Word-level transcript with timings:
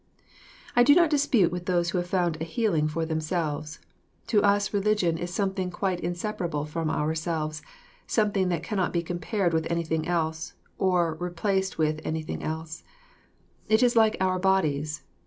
I 0.75 0.81
do 0.81 0.95
not 0.95 1.11
dispute 1.11 1.51
with 1.51 1.67
those 1.67 1.91
who 1.91 1.99
have 1.99 2.07
found 2.09 2.37
a 2.37 2.43
healing 2.43 2.87
for 2.87 3.05
themselves. 3.05 3.77
To 4.29 4.41
us 4.41 4.69
our 4.73 4.79
religion 4.79 5.19
is 5.19 5.31
something 5.31 5.69
quite 5.69 5.99
inseparable 5.99 6.65
from 6.65 6.89
ourselves, 6.89 7.61
something 8.07 8.49
that 8.49 8.63
cannot 8.63 8.93
be 8.93 9.03
compared 9.03 9.53
with 9.53 9.69
anything 9.71 10.07
else, 10.07 10.53
or 10.79 11.13
replaced 11.19 11.79
ith 11.79 11.99
anything 12.03 12.41
else. 12.41 12.83
It 13.69 13.83
is 13.83 13.95
like 13.95 14.17
our 14.19 14.39
bodies. 14.39 15.03